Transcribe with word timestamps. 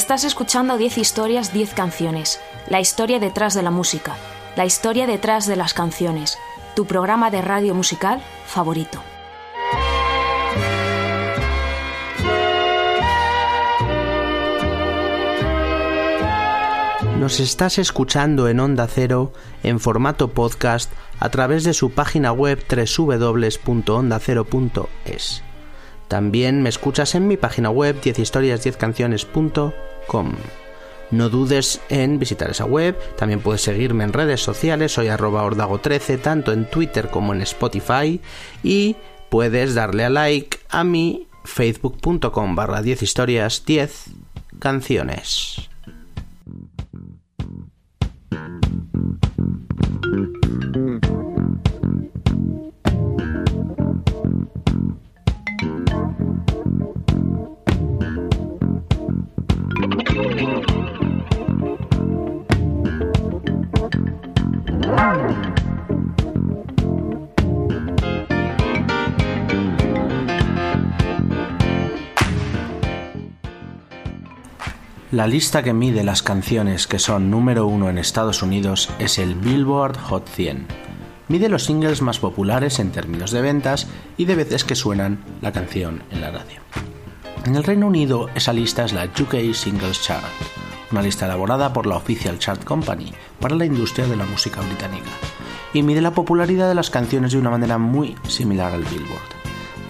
Estás 0.00 0.24
escuchando 0.24 0.78
10 0.78 0.96
historias, 0.96 1.52
10 1.52 1.74
canciones. 1.74 2.40
La 2.68 2.80
historia 2.80 3.18
detrás 3.18 3.52
de 3.52 3.60
la 3.60 3.70
música. 3.70 4.16
La 4.56 4.64
historia 4.64 5.06
detrás 5.06 5.46
de 5.46 5.56
las 5.56 5.74
canciones. 5.74 6.38
Tu 6.74 6.86
programa 6.86 7.30
de 7.30 7.42
radio 7.42 7.74
musical 7.74 8.22
favorito. 8.46 9.02
Nos 17.18 17.38
estás 17.38 17.78
escuchando 17.78 18.48
en 18.48 18.58
Onda 18.58 18.86
Cero 18.86 19.34
en 19.62 19.80
formato 19.80 20.28
podcast 20.28 20.90
a 21.18 21.28
través 21.28 21.62
de 21.62 21.74
su 21.74 21.90
página 21.90 22.32
web 22.32 22.64
www.ondacero.es. 22.66 25.42
También 26.08 26.62
me 26.62 26.70
escuchas 26.70 27.14
en 27.14 27.28
mi 27.28 27.36
página 27.36 27.68
web 27.68 28.00
10historias10canciones.com. 28.00 29.89
No 31.10 31.28
dudes 31.28 31.80
en 31.88 32.18
visitar 32.18 32.50
esa 32.50 32.64
web, 32.64 32.96
también 33.16 33.40
puedes 33.40 33.62
seguirme 33.62 34.04
en 34.04 34.12
redes 34.12 34.40
sociales, 34.40 34.92
soy 34.92 35.08
arroba 35.08 35.44
ordago13, 35.44 36.20
tanto 36.20 36.52
en 36.52 36.70
Twitter 36.70 37.08
como 37.08 37.34
en 37.34 37.42
Spotify, 37.42 38.20
y 38.62 38.96
puedes 39.28 39.74
darle 39.74 40.04
a 40.04 40.10
like 40.10 40.58
a 40.68 40.84
mi 40.84 41.26
facebook.com 41.44 42.54
barra 42.54 42.82
10 42.82 43.02
historias 43.02 43.64
10 43.64 44.04
canciones. 44.60 45.69
La 75.20 75.26
lista 75.26 75.62
que 75.62 75.74
mide 75.74 76.02
las 76.02 76.22
canciones 76.22 76.86
que 76.86 76.98
son 76.98 77.30
número 77.30 77.66
uno 77.66 77.90
en 77.90 77.98
Estados 77.98 78.42
Unidos 78.42 78.88
es 78.98 79.18
el 79.18 79.34
Billboard 79.34 79.98
Hot 79.98 80.26
100. 80.26 80.66
Mide 81.28 81.50
los 81.50 81.64
singles 81.64 82.00
más 82.00 82.18
populares 82.18 82.78
en 82.78 82.90
términos 82.90 83.30
de 83.30 83.42
ventas 83.42 83.86
y 84.16 84.24
de 84.24 84.34
veces 84.34 84.64
que 84.64 84.74
suenan 84.74 85.22
la 85.42 85.52
canción 85.52 86.02
en 86.10 86.22
la 86.22 86.30
radio. 86.30 86.62
En 87.44 87.54
el 87.54 87.64
Reino 87.64 87.86
Unido 87.86 88.30
esa 88.34 88.54
lista 88.54 88.82
es 88.82 88.94
la 88.94 89.04
UK 89.04 89.52
Singles 89.52 90.00
Chart, 90.00 90.24
una 90.90 91.02
lista 91.02 91.26
elaborada 91.26 91.74
por 91.74 91.86
la 91.86 91.98
Official 91.98 92.38
Chart 92.38 92.64
Company 92.64 93.12
para 93.40 93.56
la 93.56 93.66
industria 93.66 94.06
de 94.06 94.16
la 94.16 94.24
música 94.24 94.62
británica, 94.62 95.10
y 95.74 95.82
mide 95.82 96.00
la 96.00 96.12
popularidad 96.12 96.66
de 96.66 96.76
las 96.76 96.88
canciones 96.88 97.32
de 97.32 97.38
una 97.38 97.50
manera 97.50 97.76
muy 97.76 98.16
similar 98.26 98.72
al 98.72 98.84
Billboard. 98.84 99.20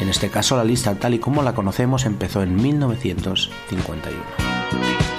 En 0.00 0.08
este 0.08 0.28
caso 0.28 0.56
la 0.56 0.64
lista 0.64 0.96
tal 0.96 1.14
y 1.14 1.20
como 1.20 1.44
la 1.44 1.54
conocemos 1.54 2.04
empezó 2.04 2.42
en 2.42 2.56
1951. 2.56 5.09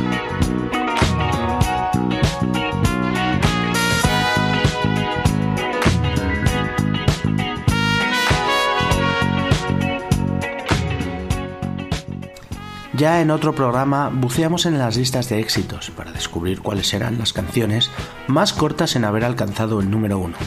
Ya 13.01 13.19
en 13.19 13.31
otro 13.31 13.55
programa 13.55 14.11
buceamos 14.13 14.67
en 14.67 14.77
las 14.77 14.95
listas 14.95 15.27
de 15.27 15.39
éxitos 15.39 15.89
para 15.89 16.11
descubrir 16.11 16.61
cuáles 16.61 16.93
eran 16.93 17.17
las 17.17 17.33
canciones 17.33 17.89
más 18.27 18.53
cortas 18.53 18.95
en 18.95 19.05
haber 19.05 19.25
alcanzado 19.25 19.79
el 19.79 19.89
número 19.89 20.19
uno. 20.19 20.37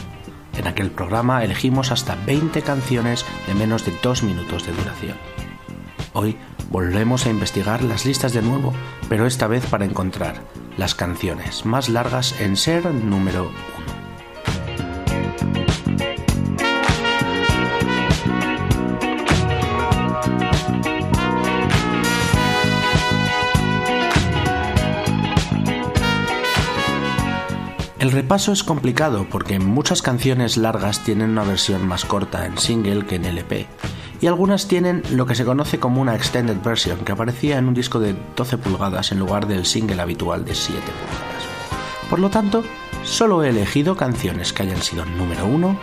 En 0.57 0.65
aquel 0.65 0.89
programa 0.89 1.43
elegimos 1.43 1.91
hasta 1.91 2.15
20 2.25 2.61
canciones 2.61 3.25
de 3.45 3.55
menos 3.55 3.85
de 3.85 3.91
2 4.01 4.23
minutos 4.23 4.65
de 4.65 4.71
duración. 4.71 5.17
Hoy 6.13 6.37
volvemos 6.69 7.25
a 7.25 7.29
investigar 7.29 7.83
las 7.83 8.05
listas 8.05 8.31
de 8.31 8.41
nuevo, 8.41 8.71
pero 9.09 9.25
esta 9.25 9.47
vez 9.47 9.65
para 9.65 9.83
encontrar 9.83 10.35
las 10.77 10.95
canciones 10.95 11.65
más 11.65 11.89
largas 11.89 12.39
en 12.39 12.55
ser 12.55 12.85
número 12.85 13.49
uno. 13.49 13.94
El 28.05 28.11
repaso 28.11 28.51
es 28.51 28.63
complicado 28.63 29.25
porque 29.31 29.57
muchas 29.57 30.03
canciones 30.03 30.57
largas 30.57 31.03
tienen 31.03 31.31
una 31.31 31.43
versión 31.43 31.87
más 31.87 32.05
corta 32.05 32.45
en 32.45 32.59
single 32.59 33.07
que 33.07 33.15
en 33.15 33.25
LP, 33.25 33.65
y 34.21 34.27
algunas 34.27 34.67
tienen 34.67 35.01
lo 35.09 35.25
que 35.25 35.33
se 35.33 35.43
conoce 35.43 35.79
como 35.79 36.01
una 36.01 36.13
extended 36.13 36.61
version 36.63 36.99
que 36.99 37.13
aparecía 37.13 37.57
en 37.57 37.67
un 37.67 37.73
disco 37.73 37.99
de 37.99 38.15
12 38.35 38.59
pulgadas 38.59 39.11
en 39.11 39.17
lugar 39.17 39.47
del 39.47 39.65
single 39.65 40.03
habitual 40.03 40.45
de 40.45 40.53
7 40.53 40.79
pulgadas. 40.79 41.43
Por 42.07 42.19
lo 42.19 42.29
tanto, 42.29 42.63
solo 43.03 43.43
he 43.43 43.49
elegido 43.49 43.95
canciones 43.95 44.53
que 44.53 44.61
hayan 44.61 44.83
sido 44.83 45.03
número 45.03 45.47
uno 45.47 45.75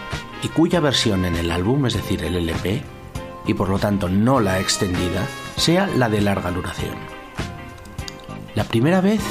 y 0.44 0.48
cuya 0.48 0.78
versión 0.78 1.24
en 1.24 1.34
el 1.34 1.50
álbum, 1.50 1.86
es 1.86 1.94
decir, 1.94 2.22
el 2.22 2.36
LP, 2.36 2.84
y 3.48 3.54
por 3.54 3.68
lo 3.68 3.80
tanto 3.80 4.08
no 4.08 4.38
la 4.38 4.60
extendida, 4.60 5.26
sea 5.56 5.88
la 5.88 6.08
de 6.08 6.20
larga 6.20 6.52
duración. 6.52 7.11
La 8.54 8.64
primera 8.64 9.00
vez 9.00 9.22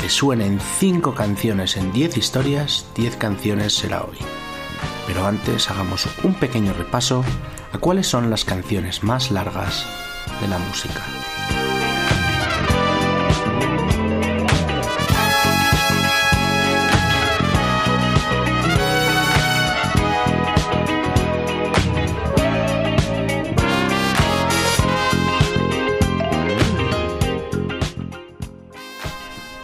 que 0.00 0.08
suenen 0.08 0.60
5 0.60 1.14
canciones 1.14 1.76
en 1.76 1.92
10 1.92 2.16
historias, 2.16 2.86
10 2.94 3.16
canciones 3.16 3.74
será 3.74 4.04
hoy. 4.04 4.16
Pero 5.08 5.26
antes 5.26 5.68
hagamos 5.70 6.06
un 6.22 6.34
pequeño 6.34 6.72
repaso 6.72 7.24
a 7.72 7.78
cuáles 7.78 8.06
son 8.06 8.30
las 8.30 8.44
canciones 8.44 9.02
más 9.02 9.32
largas 9.32 9.86
de 10.40 10.46
la 10.46 10.58
música. 10.58 11.02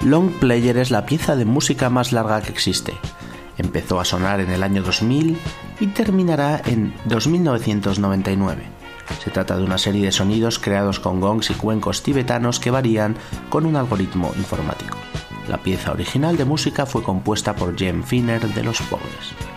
Long 0.07 0.31
Player 0.31 0.77
es 0.77 0.93
la 0.93 1.05
pieza 1.05 1.35
de 1.35 1.45
música 1.45 1.91
más 1.91 2.13
larga 2.13 2.41
que 2.41 2.53
existe. 2.53 2.95
Empezó 3.59 3.99
a 3.99 4.05
sonar 4.05 4.39
en 4.39 4.53
el 4.53 4.63
año 4.63 4.85
2000 4.85 5.37
y 5.81 5.87
terminará 5.89 6.63
en 6.65 6.95
2999. 7.07 8.63
Se 9.25 9.33
trata 9.33 9.57
de 9.57 9.65
una 9.65 9.79
serie 9.79 10.05
de 10.05 10.13
sonidos 10.13 10.61
creados 10.61 11.01
con 11.01 11.21
gongs 11.21 11.51
y 11.51 11.55
cuencos 11.55 12.05
tibetanos 12.05 12.61
que 12.61 12.71
varían 12.71 13.17
con 13.49 13.67
un 13.67 13.75
algoritmo 13.75 14.33
informático. 14.37 14.97
La 15.49 15.59
pieza 15.59 15.91
original 15.91 16.37
de 16.37 16.45
música 16.45 16.87
fue 16.87 17.03
compuesta 17.03 17.57
por 17.57 17.77
Jem 17.77 18.05
Finner 18.05 18.47
de 18.47 18.63
Los 18.63 18.81
Pobres. 18.83 19.56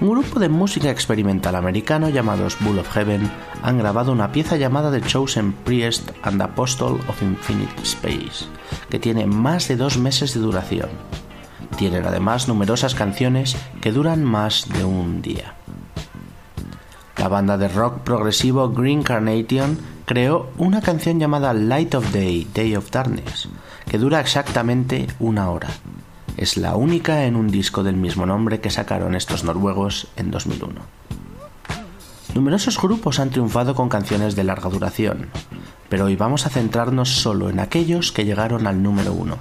Un 0.00 0.10
grupo 0.10 0.38
de 0.38 0.48
música 0.48 0.90
experimental 0.90 1.56
americano 1.56 2.08
llamados 2.08 2.56
Bull 2.60 2.78
of 2.78 2.88
Heaven 2.94 3.28
han 3.64 3.78
grabado 3.78 4.12
una 4.12 4.30
pieza 4.30 4.56
llamada 4.56 4.92
The 4.92 5.00
Chosen 5.00 5.52
Priest 5.52 6.12
and 6.22 6.40
Apostle 6.40 7.00
of 7.08 7.20
Infinite 7.20 7.82
Space, 7.82 8.46
que 8.90 9.00
tiene 9.00 9.26
más 9.26 9.66
de 9.66 9.74
dos 9.74 9.98
meses 9.98 10.34
de 10.34 10.40
duración. 10.40 10.88
Tienen 11.76 12.04
además 12.04 12.46
numerosas 12.46 12.94
canciones 12.94 13.56
que 13.80 13.90
duran 13.90 14.22
más 14.22 14.68
de 14.68 14.84
un 14.84 15.20
día. 15.20 15.54
La 17.16 17.26
banda 17.26 17.58
de 17.58 17.66
rock 17.66 18.02
progresivo 18.02 18.70
Green 18.70 19.02
Carnation 19.02 19.80
creó 20.04 20.50
una 20.58 20.80
canción 20.80 21.18
llamada 21.18 21.52
Light 21.52 21.96
of 21.96 22.12
Day, 22.12 22.46
Day 22.54 22.76
of 22.76 22.92
Darkness, 22.92 23.48
que 23.90 23.98
dura 23.98 24.20
exactamente 24.20 25.08
una 25.18 25.50
hora 25.50 25.70
es 26.38 26.56
la 26.56 26.76
única 26.76 27.24
en 27.24 27.36
un 27.36 27.48
disco 27.48 27.82
del 27.82 27.96
mismo 27.96 28.24
nombre 28.24 28.60
que 28.60 28.70
sacaron 28.70 29.14
estos 29.14 29.44
noruegos 29.44 30.06
en 30.16 30.30
2001. 30.30 30.80
Numerosos 32.34 32.80
grupos 32.80 33.18
han 33.18 33.28
triunfado 33.30 33.74
con 33.74 33.88
canciones 33.88 34.36
de 34.36 34.44
larga 34.44 34.70
duración, 34.70 35.30
pero 35.88 36.04
hoy 36.04 36.14
vamos 36.14 36.46
a 36.46 36.50
centrarnos 36.50 37.08
solo 37.08 37.50
en 37.50 37.58
aquellos 37.58 38.12
que 38.12 38.24
llegaron 38.24 38.68
al 38.68 38.80
número 38.82 39.12
uno, 39.12 39.38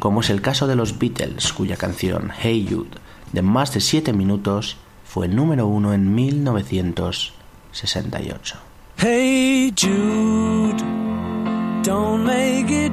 como 0.00 0.20
es 0.20 0.30
el 0.30 0.42
caso 0.42 0.66
de 0.66 0.74
los 0.74 0.98
Beatles, 0.98 1.52
cuya 1.52 1.76
canción 1.76 2.32
Hey 2.36 2.66
Jude, 2.68 2.98
de 3.32 3.42
más 3.42 3.72
de 3.72 3.80
7 3.80 4.12
minutos, 4.12 4.76
fue 5.04 5.28
número 5.28 5.68
uno 5.68 5.92
en 5.92 6.12
1968. 6.14 8.56
Hey 8.98 9.72
Jude, 9.78 10.82
don't 11.84 12.24
make 12.24 12.70
it 12.70 12.92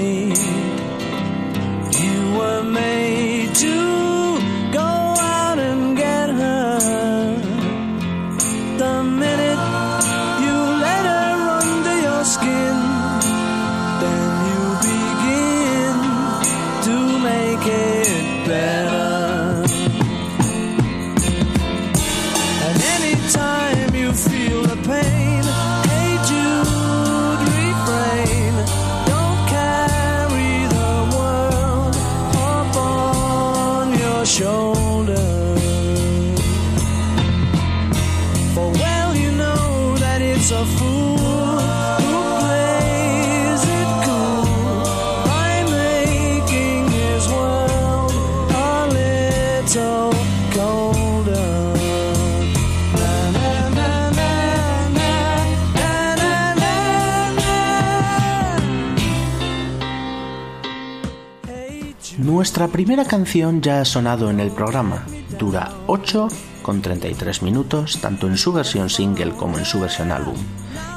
Nuestra 62.17 62.67
primera 62.67 63.05
canción 63.05 63.61
ya 63.61 63.79
ha 63.79 63.85
sonado 63.85 64.29
en 64.29 64.41
el 64.41 64.51
programa. 64.51 65.05
Dura 65.39 65.71
8 65.87 66.27
con 66.61 66.81
33 66.81 67.41
minutos, 67.41 67.99
tanto 68.01 68.27
en 68.27 68.37
su 68.37 68.51
versión 68.51 68.89
single 68.89 69.31
como 69.31 69.57
en 69.57 69.63
su 69.63 69.79
versión 69.79 70.11
álbum, 70.11 70.35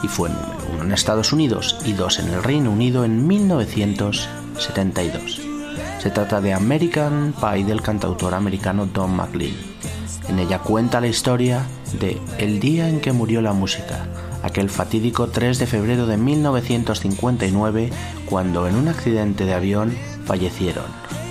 y 0.03 0.09
fue 0.09 0.29
número 0.29 0.57
1 0.75 0.83
en 0.83 0.93
Estados 0.93 1.33
Unidos 1.33 1.79
y 1.85 1.93
2 1.93 2.19
en 2.19 2.31
el 2.31 2.43
Reino 2.43 2.73
Unido 2.73 3.05
en 3.05 3.29
1972. 3.29 5.41
Se 6.01 6.11
trata 6.11 6.41
de 6.41 6.53
American 6.53 7.33
Pie 7.41 7.65
del 7.65 7.81
cantautor 7.81 8.35
americano 8.35 8.87
Don 8.87 9.15
McLean. 9.15 9.55
En 10.29 10.41
ella 10.41 10.59
cuenta 10.59 11.01
la 11.01 11.07
historia 11.07 11.65
de 12.01 12.21
el 12.39 12.59
día 12.59 12.89
en 12.89 13.01
que 13.01 13.13
murió 13.13 13.41
la 13.41 13.53
música, 13.53 14.09
aquel 14.43 14.69
fatídico 14.69 15.29
3 15.29 15.59
de 15.59 15.67
febrero 15.67 16.07
de 16.07 16.17
1959, 16.17 17.91
cuando 18.27 18.67
en 18.67 18.75
un 18.75 18.89
accidente 18.89 19.45
de 19.45 19.55
avión 19.55 19.95
fallecieron 20.25 20.87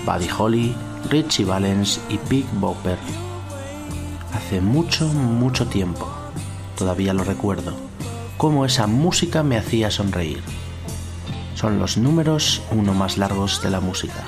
Buddy 0.06 0.28
Holly, 0.28 0.74
Richie 1.10 1.44
Valens 1.44 2.00
y 2.08 2.18
Big 2.28 2.46
Bopper. 2.54 2.98
Hace 4.32 4.60
mucho, 4.60 5.06
mucho 5.06 5.66
tiempo, 5.66 6.08
todavía 6.76 7.14
lo 7.14 7.24
recuerdo, 7.24 7.74
cómo 8.36 8.64
esa 8.64 8.86
música 8.86 9.42
me 9.42 9.56
hacía 9.56 9.90
sonreír. 9.90 10.42
Son 11.54 11.78
los 11.78 11.96
números 11.96 12.62
uno 12.70 12.92
más 12.94 13.16
largos 13.16 13.62
de 13.62 13.70
la 13.70 13.80
música. 13.80 14.24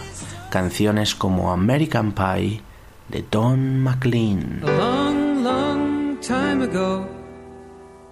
Canciones 0.50 1.14
como 1.14 1.52
American 1.52 2.12
Pie 2.12 2.62
de 3.08 3.24
Don 3.30 3.82
McLean. 3.82 4.62
A 4.62 4.70
long, 4.70 5.44
long 5.44 6.20
time 6.20 6.62
ago, 6.62 7.06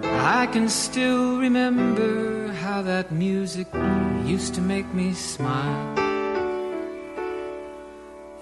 I 0.03 0.47
can 0.53 0.69
still 0.69 1.39
remember 1.39 2.53
how 2.63 2.83
that 2.83 3.11
music 3.13 3.69
used 4.27 4.55
to 4.57 4.61
make 4.61 4.93
me 4.93 5.15
smile. 5.15 6.04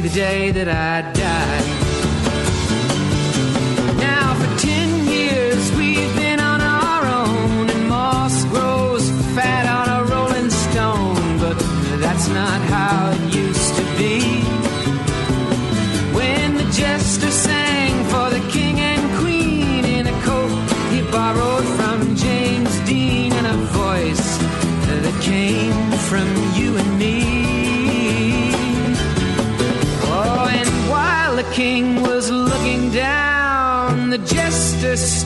the 0.00 0.08
day 0.10 0.50
that 0.52 0.68
I 0.68 1.07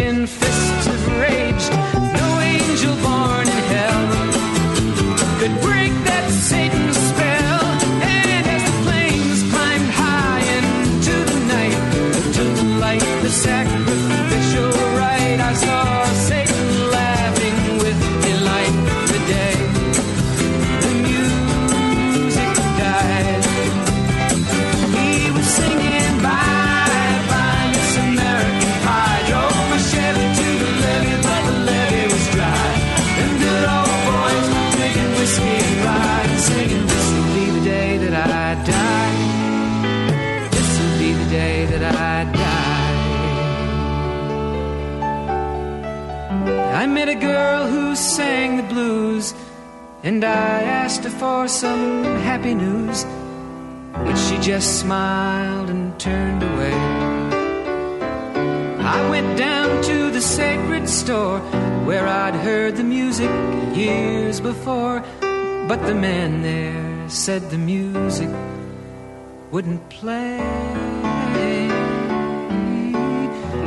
in 0.00 0.26
fist. 0.26 0.57
some 51.58 52.04
happy 52.22 52.54
news, 52.54 53.04
but 53.92 54.14
she 54.14 54.38
just 54.38 54.78
smiled 54.78 55.68
and 55.68 55.98
turned 55.98 56.40
away. 56.40 56.78
I 58.96 59.10
went 59.10 59.36
down 59.36 59.82
to 59.82 60.12
the 60.12 60.20
sacred 60.20 60.88
store 60.88 61.40
where 61.84 62.06
I'd 62.06 62.36
heard 62.36 62.76
the 62.76 62.84
music 62.84 63.28
years 63.74 64.40
before, 64.40 65.00
but 65.66 65.84
the 65.84 65.96
man 65.96 66.42
there 66.42 67.08
said 67.08 67.50
the 67.50 67.58
music 67.58 68.30
wouldn't 69.50 69.88
play. 69.90 70.38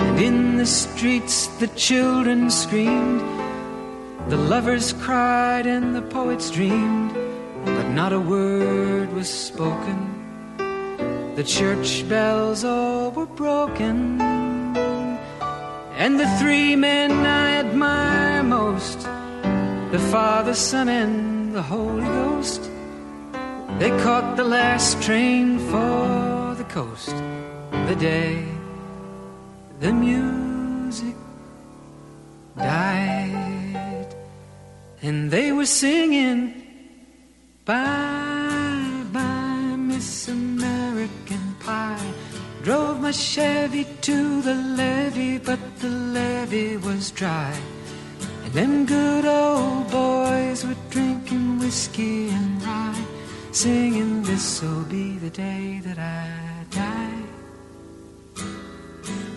And 0.05 0.17
in 0.17 0.55
the 0.55 0.65
streets, 0.65 1.47
the 1.59 1.67
children 1.67 2.49
screamed, 2.51 3.19
the 4.29 4.37
lovers 4.37 4.93
cried, 4.93 5.65
and 5.65 5.93
the 5.93 6.03
poets 6.03 6.49
dreamed 6.49 7.30
but 7.81 7.89
not 7.93 8.13
a 8.13 8.19
word 8.19 9.11
was 9.11 9.27
spoken. 9.27 9.99
The 11.35 11.43
church 11.43 12.07
bells 12.07 12.63
all 12.63 13.09
were 13.09 13.25
broken, 13.25 14.21
and 16.01 16.19
the 16.19 16.29
three 16.39 16.75
men 16.75 17.11
I 17.11 17.53
admire 17.63 18.43
most 18.43 18.99
the 19.91 20.03
Father, 20.11 20.53
Son, 20.53 20.89
and 20.89 21.55
the 21.55 21.63
Holy 21.63 22.03
Ghost 22.03 22.69
they 23.79 23.89
caught 24.03 24.37
the 24.37 24.43
last 24.43 25.01
train 25.01 25.57
for 25.71 26.53
the 26.61 26.67
coast. 26.69 27.15
The 27.89 27.95
day 27.95 28.45
the 29.79 29.91
music 29.91 31.15
died, 32.55 34.13
and 35.01 35.31
they 35.31 35.51
were 35.51 35.65
singing. 35.65 36.60
Bye 37.63 39.03
bye, 39.13 39.75
Miss 39.77 40.27
American 40.27 41.55
Pie. 41.59 42.13
Drove 42.63 43.01
my 43.01 43.11
Chevy 43.11 43.85
to 44.01 44.41
the 44.41 44.55
levee, 44.55 45.37
but 45.37 45.59
the 45.79 45.89
levee 45.89 46.77
was 46.77 47.11
dry. 47.11 47.53
And 48.43 48.53
them 48.53 48.85
good 48.85 49.25
old 49.25 49.91
boys 49.91 50.65
were 50.65 50.75
drinking 50.89 51.59
whiskey 51.59 52.29
and 52.29 52.63
rye, 52.63 53.05
singing, 53.51 54.23
This'll 54.23 54.83
be 54.85 55.17
the 55.19 55.29
day 55.29 55.81
that 55.83 55.99
I 55.99 56.65
die. 56.71 57.21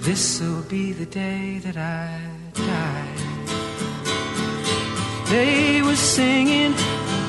This'll 0.00 0.62
be 0.62 0.92
the 0.92 1.06
day 1.06 1.58
that 1.58 1.76
I 1.76 2.20
die. 2.54 3.24
They 5.28 5.82
were 5.82 5.96
singing, 5.96 6.74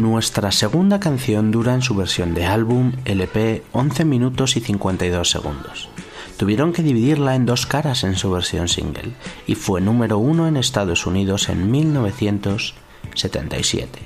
Nuestra 0.00 0.50
segunda 0.50 0.98
canción 0.98 1.50
dura 1.50 1.74
en 1.74 1.82
su 1.82 1.94
versión 1.94 2.32
de 2.32 2.46
álbum 2.46 2.92
LP 3.04 3.62
11 3.72 4.06
minutos 4.06 4.56
y 4.56 4.60
52 4.60 5.28
segundos. 5.28 5.90
Tuvieron 6.38 6.72
que 6.72 6.82
dividirla 6.82 7.34
en 7.34 7.44
dos 7.44 7.66
caras 7.66 8.02
en 8.04 8.16
su 8.16 8.30
versión 8.30 8.68
single 8.68 9.12
y 9.46 9.56
fue 9.56 9.82
número 9.82 10.16
uno 10.16 10.48
en 10.48 10.56
Estados 10.56 11.04
Unidos 11.04 11.50
en 11.50 11.70
1977. 11.70 13.98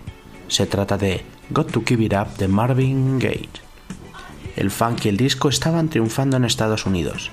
Se 0.48 0.66
trata 0.66 0.98
de 0.98 1.24
Got 1.50 1.70
to 1.70 1.84
Keep 1.84 2.00
It 2.00 2.14
Up 2.14 2.38
de 2.38 2.48
Marvin 2.48 3.20
Gaye. 3.20 3.48
El 4.56 4.72
funk 4.72 5.04
y 5.04 5.10
el 5.10 5.16
disco 5.16 5.48
estaban 5.48 5.90
triunfando 5.90 6.36
en 6.36 6.44
Estados 6.44 6.86
Unidos 6.86 7.30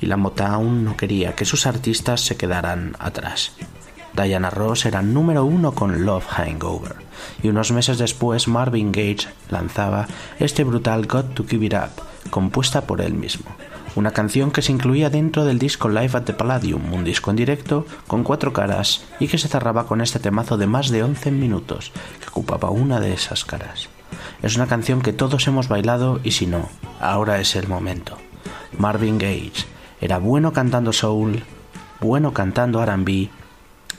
y 0.00 0.06
la 0.06 0.16
Motown 0.16 0.82
no 0.82 0.96
quería 0.96 1.34
que 1.34 1.44
sus 1.44 1.66
artistas 1.66 2.22
se 2.22 2.38
quedaran 2.38 2.96
atrás. 2.98 3.52
Diana 4.18 4.50
Ross 4.50 4.84
era 4.84 5.00
número 5.00 5.44
uno 5.44 5.72
con 5.72 6.04
Love 6.04 6.26
Hangover 6.26 6.96
y 7.40 7.48
unos 7.48 7.70
meses 7.70 7.98
después 7.98 8.48
Marvin 8.48 8.90
Gaye 8.90 9.28
lanzaba 9.48 10.08
este 10.40 10.64
brutal 10.64 11.06
Got 11.06 11.34
to 11.34 11.46
Keep 11.46 11.62
It 11.62 11.74
Up, 11.74 12.02
compuesta 12.30 12.82
por 12.82 13.00
él 13.00 13.14
mismo. 13.14 13.46
Una 13.94 14.10
canción 14.10 14.50
que 14.50 14.62
se 14.62 14.72
incluía 14.72 15.08
dentro 15.08 15.44
del 15.44 15.60
disco 15.60 15.88
Live 15.88 16.10
at 16.14 16.24
the 16.24 16.32
Palladium, 16.32 16.92
un 16.92 17.04
disco 17.04 17.30
en 17.30 17.36
directo 17.36 17.86
con 18.08 18.24
cuatro 18.24 18.52
caras 18.52 19.04
y 19.20 19.28
que 19.28 19.38
se 19.38 19.46
cerraba 19.46 19.86
con 19.86 20.00
este 20.00 20.18
temazo 20.18 20.56
de 20.56 20.66
más 20.66 20.88
de 20.88 21.04
11 21.04 21.30
minutos 21.30 21.92
que 22.20 22.28
ocupaba 22.28 22.70
una 22.70 22.98
de 22.98 23.12
esas 23.12 23.44
caras. 23.44 23.88
Es 24.42 24.56
una 24.56 24.66
canción 24.66 25.00
que 25.00 25.12
todos 25.12 25.46
hemos 25.46 25.68
bailado 25.68 26.20
y 26.24 26.32
si 26.32 26.46
no, 26.46 26.68
ahora 27.00 27.40
es 27.40 27.54
el 27.54 27.68
momento. 27.68 28.18
Marvin 28.76 29.18
Gaye 29.18 29.52
era 30.00 30.18
bueno 30.18 30.52
cantando 30.52 30.92
soul, 30.92 31.44
bueno 32.00 32.32
cantando 32.32 32.84
RB 32.84 33.28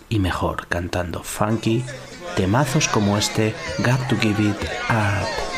y 0.10 0.20
mejor 0.20 0.68
cantando 0.68 1.24
funky, 1.24 1.84
temazos 2.36 2.88
como 2.88 3.18
este 3.18 3.54
Got 3.80 4.08
to 4.10 4.18
Give 4.18 4.44
It 4.44 4.64
Up. 4.90 5.49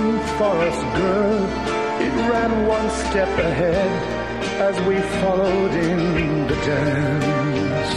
River, 0.00 1.46
it 2.00 2.14
ran 2.30 2.66
one 2.66 2.90
step 2.90 3.28
ahead 3.38 3.92
as 4.60 4.80
we 4.86 5.00
followed 5.20 5.72
in 5.72 6.46
the 6.46 6.56
dance. 6.66 7.94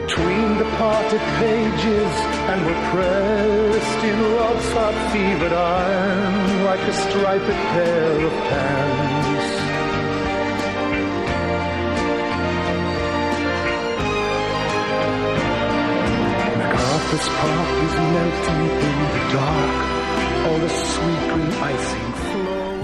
Between 0.00 0.58
the 0.58 0.68
parted 0.76 1.24
pages 1.40 2.12
and 2.50 2.66
were 2.66 2.82
pressed 2.92 4.04
in 4.04 4.36
love's 4.36 4.72
hot 4.72 5.12
fevered 5.12 5.52
iron 5.52 6.64
like 6.64 6.80
a 6.80 6.92
striped 6.92 7.46
pair 7.46 8.26
of 8.26 8.32
pants. 8.50 9.63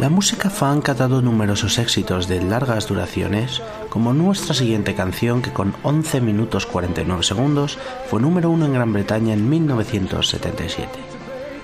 La 0.00 0.08
música 0.08 0.48
funk 0.48 0.88
ha 0.88 0.94
dado 0.94 1.20
numerosos 1.20 1.78
éxitos 1.78 2.26
de 2.26 2.42
largas 2.42 2.88
duraciones, 2.88 3.62
como 3.90 4.12
nuestra 4.12 4.54
siguiente 4.54 4.94
canción 4.94 5.42
que 5.42 5.52
con 5.52 5.74
11 5.82 6.20
minutos 6.22 6.66
49 6.66 7.22
segundos 7.22 7.78
fue 8.08 8.20
número 8.20 8.50
uno 8.50 8.66
en 8.66 8.72
Gran 8.72 8.92
Bretaña 8.92 9.34
en 9.34 9.48
1977. 9.48 10.88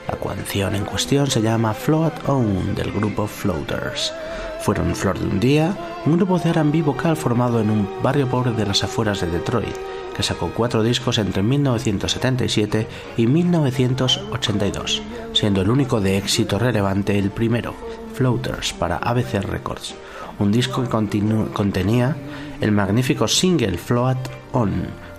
La 0.06 0.16
canción 0.16 0.74
en 0.74 0.84
cuestión 0.84 1.28
se 1.28 1.42
llama 1.42 1.74
Float 1.74 2.28
On 2.28 2.74
del 2.74 2.92
grupo 2.92 3.26
Floaters. 3.26 4.12
Fueron 4.60 4.94
Flor 4.94 5.18
de 5.18 5.26
un 5.26 5.40
Día, 5.40 5.76
un 6.04 6.16
grupo 6.16 6.38
de 6.38 6.50
R&B 6.50 6.82
vocal 6.82 7.16
formado 7.16 7.60
en 7.60 7.70
un 7.70 7.88
barrio 8.02 8.28
pobre 8.28 8.52
de 8.52 8.66
las 8.66 8.84
afueras 8.84 9.20
de 9.20 9.28
Detroit, 9.28 9.76
que 10.16 10.22
sacó 10.22 10.50
cuatro 10.50 10.82
discos 10.82 11.18
entre 11.18 11.42
1977 11.42 12.88
y 13.18 13.26
1982, 13.26 15.02
siendo 15.34 15.60
el 15.60 15.68
único 15.68 16.00
de 16.00 16.16
éxito 16.16 16.58
relevante 16.58 17.18
el 17.18 17.30
primero, 17.30 17.74
Floaters, 18.14 18.72
para 18.72 18.96
ABC 18.96 19.42
Records, 19.42 19.94
un 20.38 20.50
disco 20.50 20.82
que 20.82 20.88
contenía 20.88 22.16
el 22.62 22.72
magnífico 22.72 23.28
single 23.28 23.76
Float 23.76 24.16
On, 24.52 24.72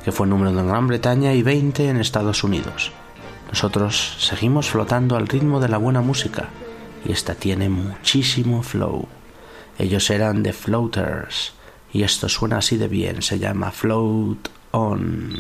que 0.04 0.12
fue 0.12 0.26
número 0.26 0.50
en 0.50 0.68
Gran 0.68 0.88
Bretaña 0.88 1.32
y 1.36 1.44
20 1.44 1.90
en 1.90 1.98
Estados 1.98 2.44
Unidos. 2.44 2.92
Nosotros 3.50 4.18
seguimos 4.20 4.68
flotando 4.72 5.16
al 5.16 5.28
ritmo 5.28 5.60
de 5.60 5.70
la 5.70 5.78
buena 5.78 6.02
música, 6.02 6.50
y 7.06 7.12
esta 7.12 7.36
tiene 7.36 7.70
muchísimo 7.70 8.64
flow. 8.64 9.08
Ellos 9.78 10.10
eran 10.10 10.42
The 10.42 10.54
Floaters, 10.54 11.54
y 11.94 12.02
esto 12.02 12.28
suena 12.28 12.58
así 12.58 12.78
de 12.78 12.88
bien, 12.88 13.22
se 13.22 13.38
llama 13.38 13.70
Float 13.70 14.57
On. 14.78 15.32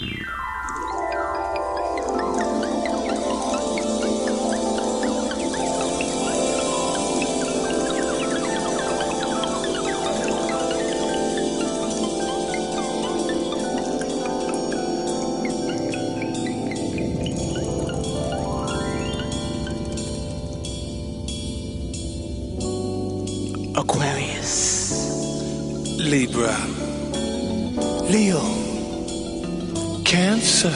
Cancer, 30.07 30.71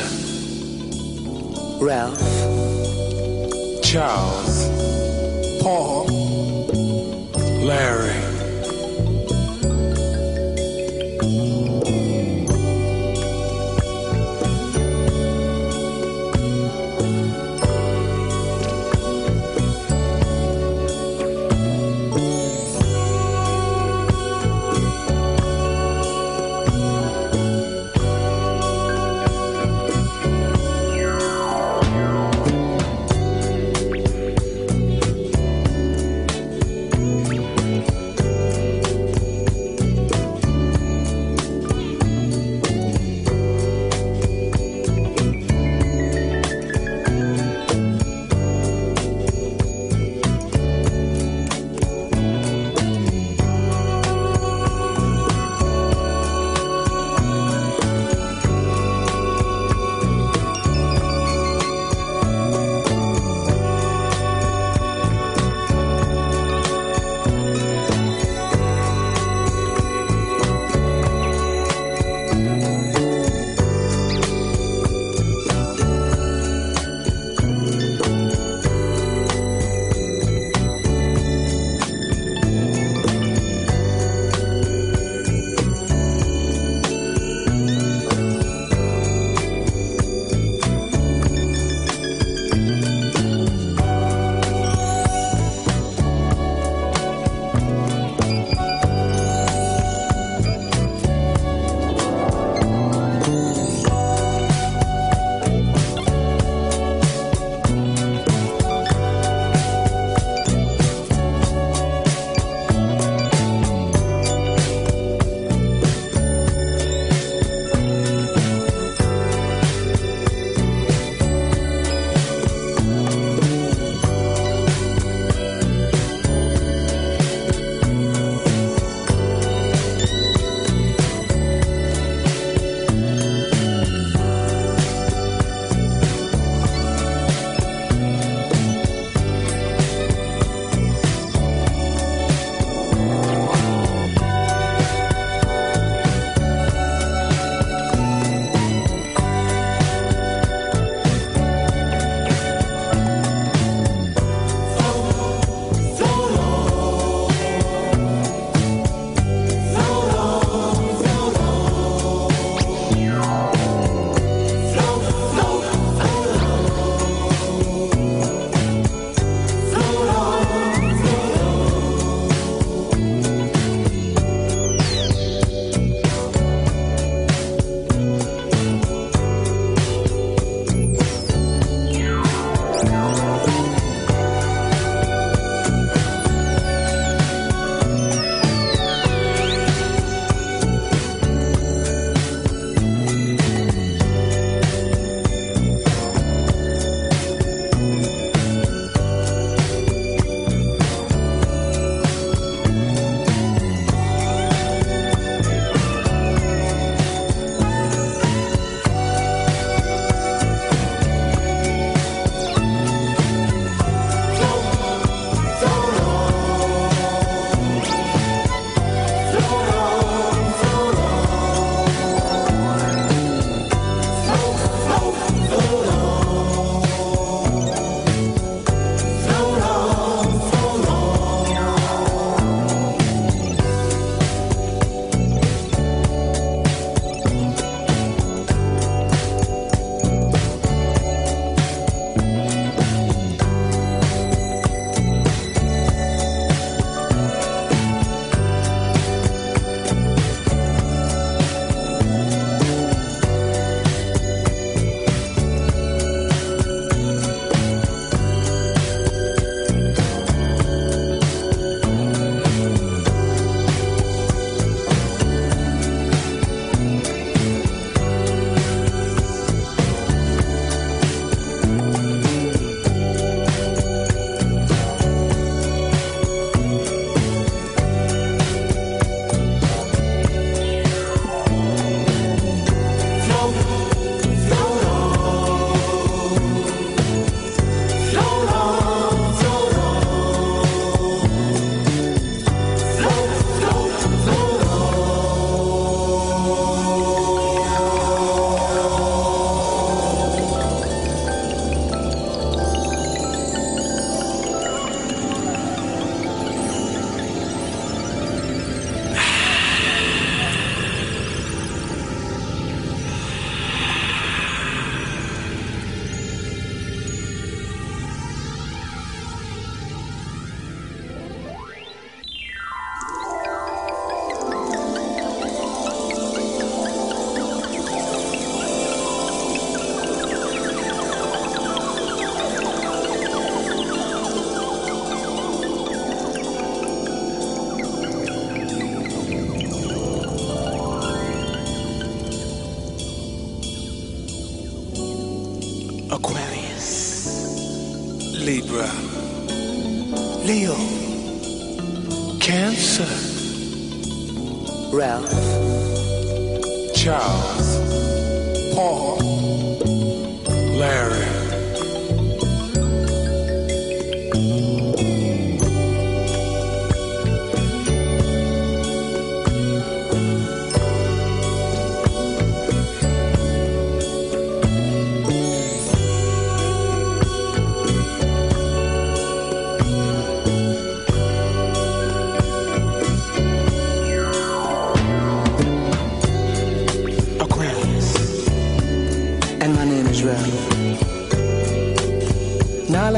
Ralph, 1.81 2.19
Charles, 3.81 4.67
Paul, 5.63 6.05
Larry. 7.63 8.30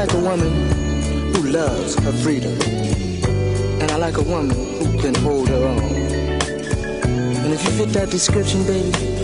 like 0.06 0.16
a 0.16 0.20
woman 0.20 0.52
who 1.32 1.48
loves 1.48 1.94
her 1.94 2.12
freedom. 2.12 2.52
And 3.80 3.90
I 3.90 3.96
like 3.96 4.18
a 4.18 4.22
woman 4.22 4.54
who 4.54 4.98
can 4.98 5.14
hold 5.14 5.48
her 5.48 5.56
own. 5.56 5.78
And 7.42 7.54
if 7.54 7.64
you 7.64 7.70
fit 7.70 7.88
that 7.94 8.10
description, 8.10 8.64
baby, 8.64 9.23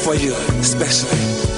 for 0.00 0.14
you, 0.14 0.32
especially. 0.60 1.49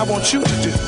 I 0.00 0.02
want 0.04 0.32
you 0.32 0.40
to 0.40 0.62
do. 0.62 0.79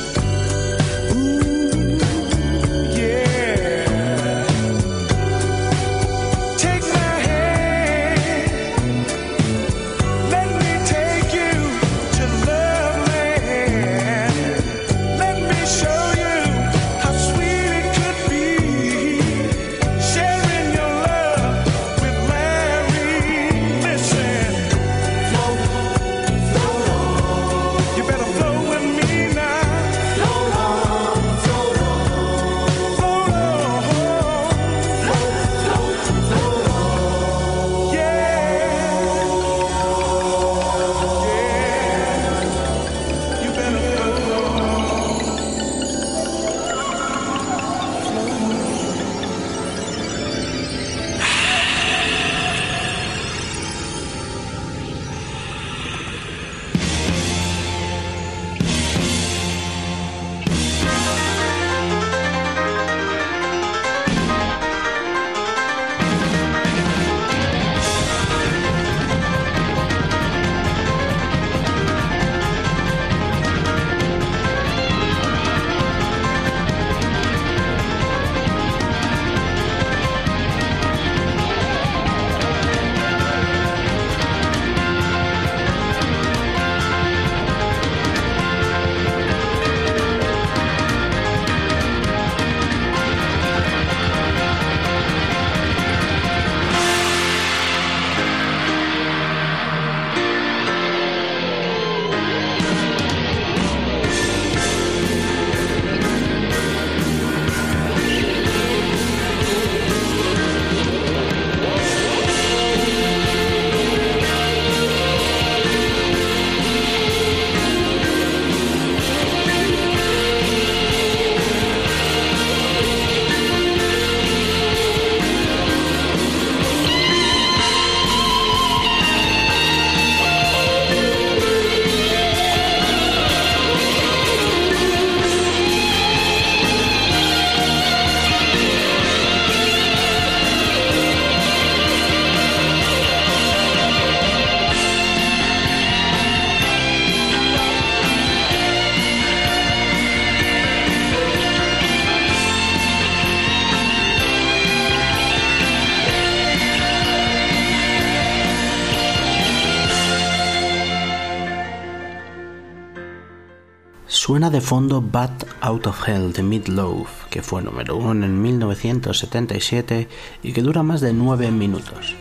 Suena 164.25 164.51
de 164.51 164.61
fondo 164.61 165.03
Bat 165.03 165.47
Out 165.62 165.89
of 165.89 166.09
Hell 166.09 166.33
de 166.33 166.45
Meatloaf, 166.45 167.27
que 167.29 167.43
fue 167.43 167.61
número 167.61 167.97
uno 167.97 168.25
en 168.25 168.41
1977 168.41 170.07
y 170.45 170.53
que 170.53 170.62
dura 170.62 170.85
más 170.85 171.01
de 171.01 171.12
nueve 171.12 171.51
minutos. 171.51 172.14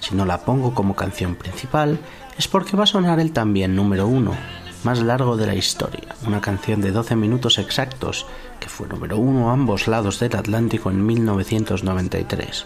Si 0.00 0.14
no 0.14 0.24
la 0.24 0.46
pongo 0.46 0.72
como 0.72 0.96
canción 0.96 1.34
principal, 1.34 1.98
es 2.38 2.48
porque 2.48 2.78
va 2.78 2.84
a 2.84 2.86
sonar 2.86 3.20
el 3.20 3.32
también 3.32 3.76
número 3.76 4.06
uno, 4.06 4.32
más 4.84 5.02
largo 5.02 5.36
de 5.36 5.46
la 5.46 5.54
historia, 5.54 6.16
una 6.26 6.40
canción 6.40 6.80
de 6.80 6.92
12 6.92 7.14
minutos 7.14 7.58
exactos, 7.58 8.24
que 8.58 8.70
fue 8.70 8.88
número 8.88 9.18
uno 9.18 9.50
a 9.50 9.52
ambos 9.52 9.86
lados 9.86 10.20
del 10.20 10.36
Atlántico 10.36 10.90
en 10.90 11.04
1993. 11.04 12.64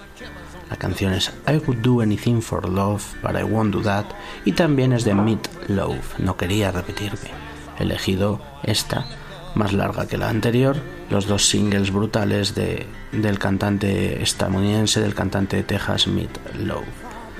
La 0.70 0.76
canción 0.76 1.14
es 1.14 1.32
I 1.48 1.56
Would 1.66 1.78
Do 1.78 2.00
Anything 2.00 2.40
for 2.40 2.68
Love, 2.68 3.02
but 3.24 3.32
I 3.32 3.42
Won't 3.42 3.74
Do 3.74 3.80
That, 3.80 4.04
y 4.44 4.52
también 4.52 4.92
es 4.92 5.02
de 5.02 5.16
Meat 5.16 5.48
Loaf, 5.66 6.20
no 6.20 6.36
quería 6.36 6.70
repetirme. 6.70 7.47
Elegido 7.78 8.40
esta, 8.62 9.06
más 9.54 9.72
larga 9.72 10.06
que 10.06 10.18
la 10.18 10.28
anterior, 10.28 10.76
los 11.10 11.26
dos 11.26 11.48
singles 11.48 11.92
brutales 11.92 12.54
de, 12.54 12.86
del 13.12 13.38
cantante 13.38 14.22
estadounidense, 14.22 15.00
del 15.00 15.14
cantante 15.14 15.56
de 15.56 15.62
Texas 15.62 16.06
Meat 16.06 16.30
Loaf. 16.58 16.84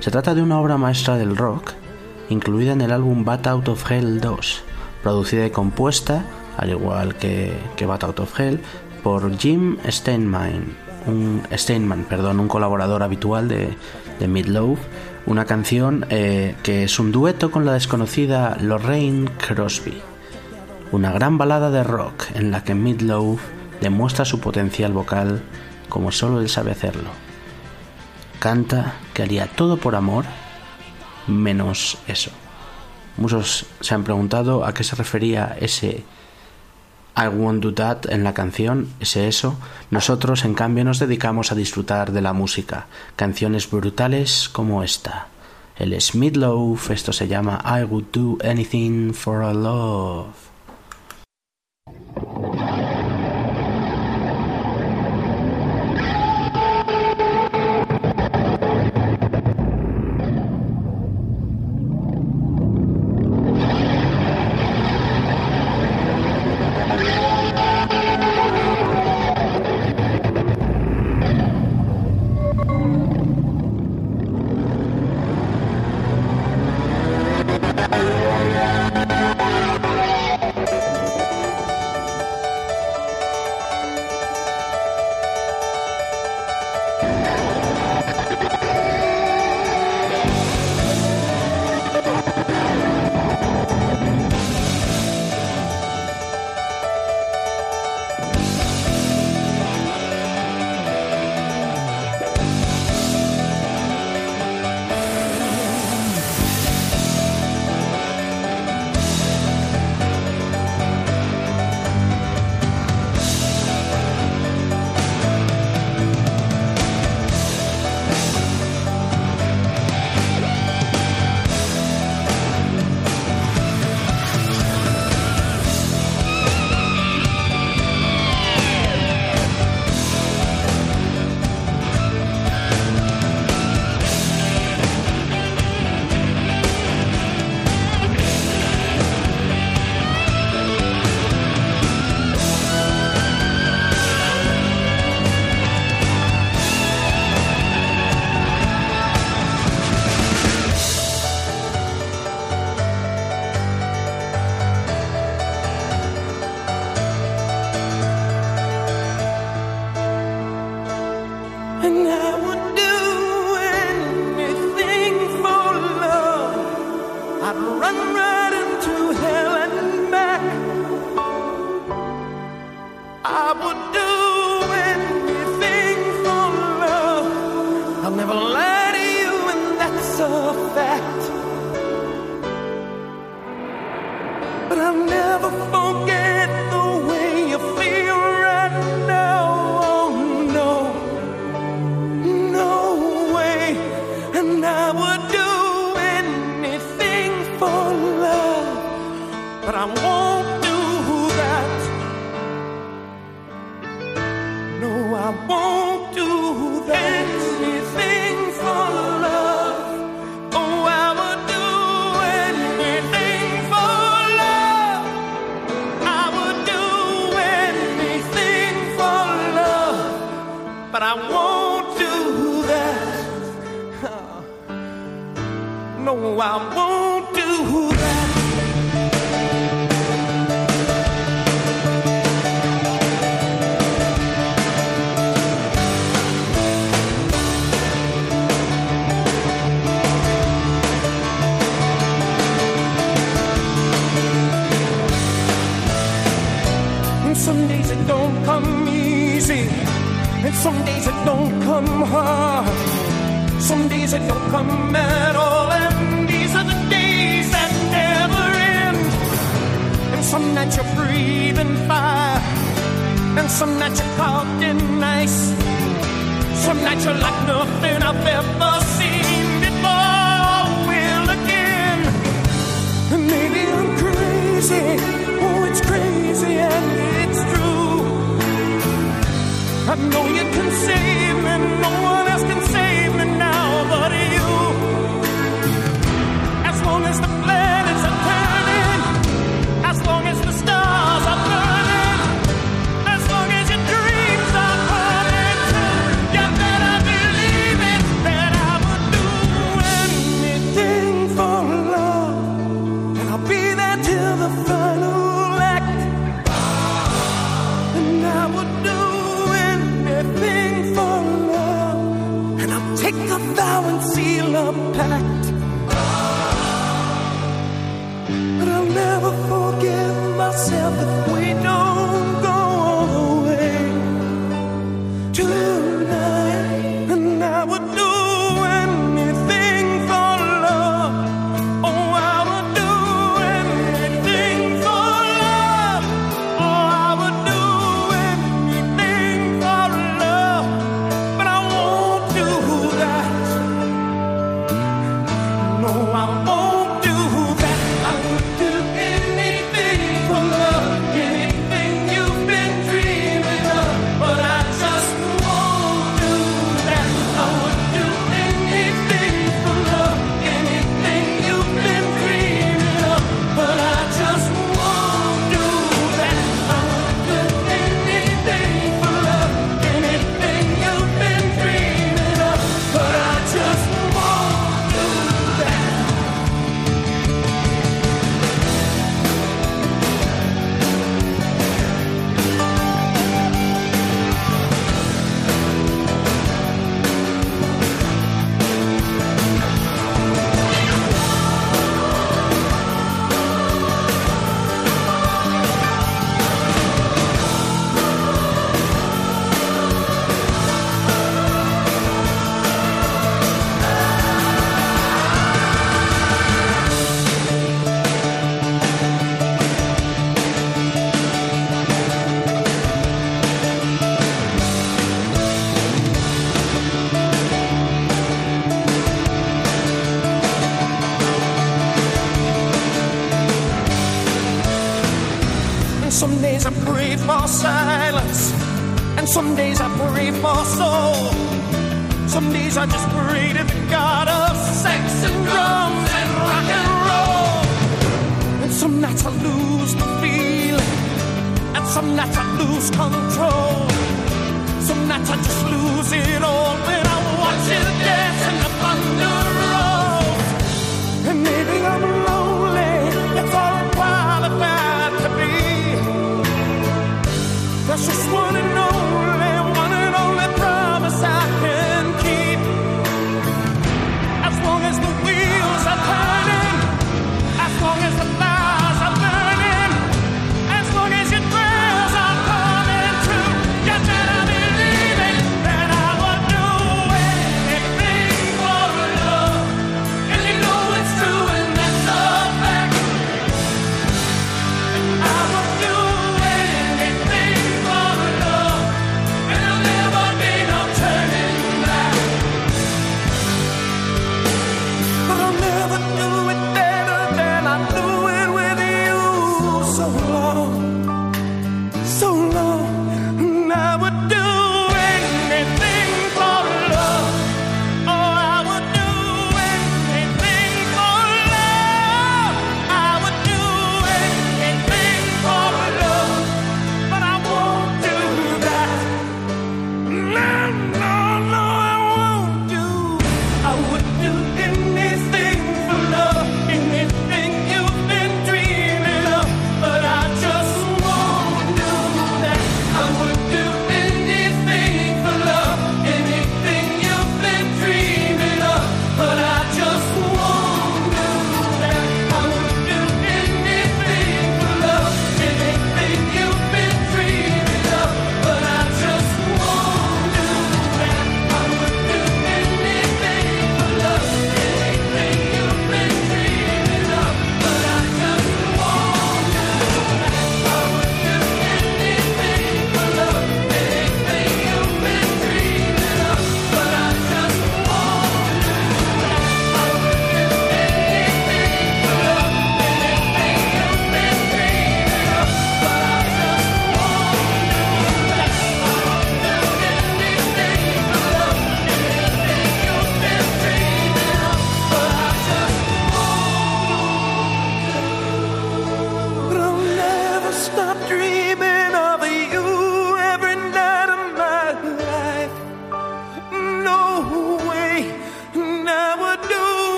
Se 0.00 0.10
trata 0.10 0.34
de 0.34 0.42
una 0.42 0.60
obra 0.60 0.78
maestra 0.78 1.16
del 1.16 1.36
rock, 1.36 1.72
incluida 2.30 2.72
en 2.72 2.80
el 2.80 2.92
álbum 2.92 3.24
Bat 3.24 3.46
Out 3.48 3.68
of 3.68 3.90
Hell 3.90 4.20
2, 4.20 4.62
producida 5.02 5.46
y 5.46 5.50
compuesta, 5.50 6.24
al 6.56 6.70
igual 6.70 7.16
que, 7.16 7.58
que 7.76 7.86
Bat 7.86 8.04
Out 8.04 8.20
of 8.20 8.40
Hell, 8.40 8.60
por 9.02 9.36
Jim 9.38 9.78
Steinman, 9.88 10.76
un 11.06 11.42
Steinman, 11.52 12.04
perdón, 12.04 12.40
un 12.40 12.48
colaborador 12.48 13.02
habitual 13.02 13.48
de, 13.48 13.70
de 14.18 14.28
Meatloaf, 14.28 14.78
una 15.26 15.44
canción 15.44 16.06
eh, 16.10 16.54
que 16.62 16.84
es 16.84 16.98
un 16.98 17.12
dueto 17.12 17.50
con 17.50 17.64
la 17.64 17.74
desconocida 17.74 18.56
Lorraine 18.60 19.30
Crosby, 19.46 20.00
una 20.92 21.12
gran 21.12 21.38
balada 21.38 21.70
de 21.70 21.84
rock 21.84 22.24
en 22.34 22.50
la 22.50 22.64
que 22.64 22.74
Meatloaf 22.74 23.40
demuestra 23.80 24.24
su 24.24 24.40
potencial 24.40 24.92
vocal 24.92 25.42
como 25.88 26.12
solo 26.12 26.40
él 26.40 26.48
sabe 26.48 26.70
hacerlo. 26.70 27.10
Canta 28.38 28.94
que 29.12 29.22
haría 29.22 29.46
todo 29.46 29.76
por 29.76 29.94
amor, 29.94 30.24
menos 31.26 31.98
eso. 32.06 32.30
Muchos 33.16 33.66
se 33.80 33.94
han 33.94 34.04
preguntado 34.04 34.64
a 34.64 34.72
qué 34.72 34.84
se 34.84 34.96
refería 34.96 35.56
ese 35.60 36.04
I 37.16 37.26
won't 37.26 37.62
do 37.62 37.74
that 37.74 38.08
en 38.08 38.24
la 38.24 38.32
canción, 38.32 38.88
ese 39.00 39.28
eso. 39.28 39.56
Nosotros, 39.90 40.44
en 40.44 40.54
cambio, 40.54 40.84
nos 40.84 41.00
dedicamos 41.00 41.52
a 41.52 41.54
disfrutar 41.54 42.12
de 42.12 42.22
la 42.22 42.32
música, 42.32 42.86
canciones 43.16 43.68
brutales 43.70 44.48
como 44.48 44.82
esta. 44.82 45.26
El 45.76 46.00
Smith 46.00 46.38
esto 46.90 47.12
se 47.12 47.28
llama 47.28 47.62
I 47.64 47.84
would 47.84 48.06
do 48.12 48.38
anything 48.42 49.12
for 49.12 49.42
a 49.42 49.52
love. 49.52 50.49
Thank 52.14 52.94
you. 52.94 52.99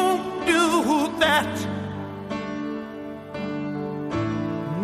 Won't 0.00 0.46
do 0.46 0.62
that. 1.24 1.54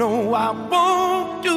No, 0.00 0.34
I 0.34 0.50
won't 0.72 1.42
do 1.42 1.55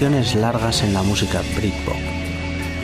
largas 0.00 0.82
en 0.84 0.94
la 0.94 1.02
música 1.02 1.42
Britpop. 1.56 1.96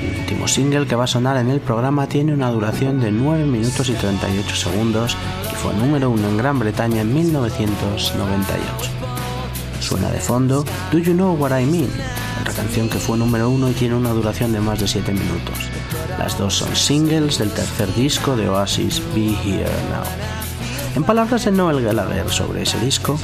El 0.03 0.19
último 0.19 0.49
single 0.49 0.85
que 0.85 0.97
va 0.97 1.05
a 1.05 1.07
sonar 1.07 1.37
en 1.37 1.49
el 1.49 1.61
programa 1.61 2.09
tiene 2.09 2.35
una 2.35 2.51
duración 2.51 3.01
de 3.01 3.13
9 3.13 3.45
minutos 3.45 3.89
y 3.89 3.93
38 3.93 4.57
segundos 4.57 5.17
y 5.53 5.55
fue 5.55 5.73
número 5.75 6.11
uno 6.11 6.29
en 6.29 6.37
Gran 6.37 6.59
Bretaña 6.59 7.03
en 7.03 7.15
1998. 7.15 8.91
Suena 9.79 10.11
de 10.11 10.19
fondo 10.19 10.65
Do 10.91 10.99
You 10.99 11.13
Know 11.13 11.37
What 11.37 11.57
I 11.57 11.67
Mean, 11.67 11.91
otra 12.41 12.53
canción 12.53 12.89
que 12.89 12.99
fue 12.99 13.17
número 13.17 13.49
uno 13.49 13.71
y 13.71 13.75
tiene 13.75 13.95
una 13.95 14.11
duración 14.11 14.53
de 14.53 14.59
más 14.59 14.81
de 14.81 14.89
7 14.89 15.13
minutos. 15.13 15.71
Las 16.19 16.37
dos 16.37 16.55
son 16.55 16.75
singles 16.75 17.39
del 17.39 17.53
tercer 17.53 17.95
disco 17.95 18.37
de 18.37 18.49
Oasis 18.49 19.01
Be 19.15 19.29
Here 19.45 19.71
Now. 19.93 20.03
En 20.97 21.05
palabras 21.05 21.45
de 21.45 21.53
Noel 21.53 21.85
Gallagher 21.85 22.29
sobre 22.29 22.63
ese 22.63 22.81
disco, 22.81 23.19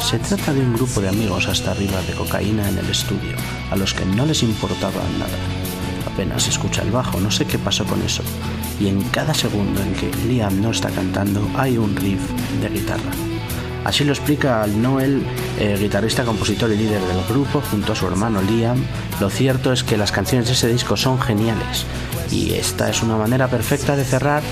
se 0.00 0.18
trata 0.18 0.52
de 0.52 0.60
un 0.60 0.74
grupo 0.74 1.00
de 1.00 1.08
amigos 1.08 1.48
hasta 1.48 1.70
arriba 1.70 2.00
de 2.02 2.14
cocaína 2.14 2.68
en 2.68 2.78
el 2.78 2.90
estudio, 2.90 3.36
a 3.70 3.76
los 3.76 3.94
que 3.94 4.04
no 4.04 4.26
les 4.26 4.42
importaba 4.42 5.02
nada. 5.18 5.36
Apenas 6.06 6.48
escucha 6.48 6.82
el 6.82 6.90
bajo, 6.90 7.20
no 7.20 7.30
sé 7.30 7.44
qué 7.44 7.58
pasó 7.58 7.84
con 7.84 8.00
eso, 8.02 8.22
y 8.80 8.88
en 8.88 9.02
cada 9.10 9.34
segundo 9.34 9.82
en 9.82 9.94
que 9.94 10.10
Liam 10.28 10.60
no 10.60 10.70
está 10.70 10.90
cantando 10.90 11.48
hay 11.56 11.78
un 11.78 11.96
riff 11.96 12.20
de 12.60 12.68
guitarra. 12.68 13.10
Así 13.84 14.02
lo 14.04 14.12
explica 14.12 14.66
Noel, 14.66 15.22
eh, 15.60 15.76
guitarrista, 15.78 16.24
compositor 16.24 16.70
y 16.72 16.76
líder 16.76 17.00
del 17.00 17.24
grupo, 17.28 17.62
junto 17.70 17.92
a 17.92 17.96
su 17.96 18.06
hermano 18.06 18.42
Liam. 18.42 18.84
Lo 19.20 19.30
cierto 19.30 19.72
es 19.72 19.84
que 19.84 19.96
las 19.96 20.10
canciones 20.10 20.48
de 20.48 20.54
ese 20.54 20.68
disco 20.68 20.96
son 20.96 21.20
geniales 21.20 21.86
y 22.32 22.54
esta 22.54 22.90
es 22.90 23.02
una 23.02 23.16
manera 23.16 23.48
perfecta 23.48 23.94
de 23.94 24.04
cerrar 24.04 24.42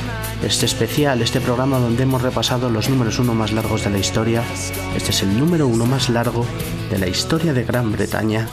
este 0.46 0.66
especial, 0.66 1.22
este 1.22 1.40
programa 1.40 1.78
donde 1.78 2.02
hemos 2.02 2.22
repasado 2.22 2.68
los 2.68 2.90
números 2.90 3.18
uno 3.18 3.34
más 3.34 3.52
largos 3.52 3.84
de 3.84 3.90
la 3.90 3.98
historia. 3.98 4.42
Este 4.94 5.10
es 5.10 5.22
el 5.22 5.38
número 5.38 5.66
uno 5.66 5.86
más 5.86 6.10
largo 6.10 6.44
de 6.90 6.98
la 6.98 7.08
historia 7.08 7.52
de 7.54 7.64
Gran 7.64 7.92
Bretaña. 7.92 8.46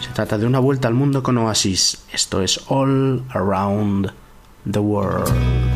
Se 0.00 0.10
trata 0.12 0.38
de 0.38 0.46
una 0.46 0.58
vuelta 0.58 0.88
al 0.88 0.94
mundo 0.94 1.22
con 1.22 1.38
Oasis. 1.38 1.98
Esto 2.12 2.42
es 2.42 2.60
All 2.68 3.22
Around 3.30 4.12
the 4.70 4.80
World. 4.80 5.75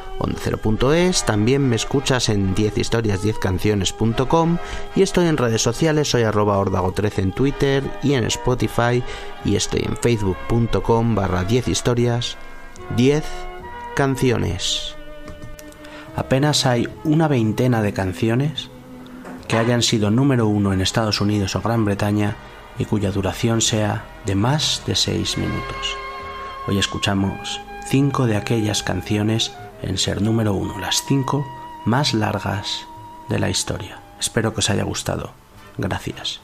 www.ondacero.es, 0.21 1.25
también 1.25 1.67
me 1.67 1.75
escuchas 1.75 2.29
en 2.29 2.55
10historias10canciones.com 2.55 4.57
y 4.95 5.01
estoy 5.01 5.27
en 5.27 5.37
redes 5.37 5.61
sociales, 5.61 6.09
soy 6.09 6.23
arroba 6.23 6.59
ordago13 6.59 7.19
en 7.19 7.31
Twitter 7.31 7.83
y 8.03 8.13
en 8.13 8.25
Spotify 8.25 9.03
y 9.43 9.55
estoy 9.55 9.81
en 9.81 9.97
facebook.com 9.97 11.15
barra 11.15 11.43
10 11.43 11.67
historias 11.67 12.37
10 12.95 13.23
canciones. 13.95 14.95
Apenas 16.15 16.65
hay 16.65 16.87
una 17.03 17.27
veintena 17.27 17.81
de 17.81 17.93
canciones 17.93 18.69
que 19.47 19.57
hayan 19.57 19.81
sido 19.81 20.11
número 20.11 20.47
uno 20.47 20.73
en 20.73 20.81
Estados 20.81 21.21
Unidos 21.21 21.55
o 21.55 21.61
Gran 21.61 21.85
Bretaña 21.85 22.35
y 22.77 22.85
cuya 22.85 23.11
duración 23.11 23.61
sea 23.61 24.05
de 24.25 24.35
más 24.35 24.83
de 24.85 24.95
seis 24.95 25.37
minutos. 25.37 25.97
Hoy 26.67 26.77
escuchamos 26.77 27.59
cinco 27.87 28.27
de 28.27 28.37
aquellas 28.37 28.83
canciones 28.83 29.53
en 29.81 29.97
ser 29.97 30.21
número 30.21 30.53
uno, 30.53 30.77
las 30.79 31.03
cinco 31.05 31.45
más 31.85 32.13
largas 32.13 32.85
de 33.29 33.39
la 33.39 33.49
historia. 33.49 33.99
Espero 34.19 34.53
que 34.53 34.59
os 34.59 34.69
haya 34.69 34.83
gustado. 34.83 35.31
Gracias. 35.77 36.41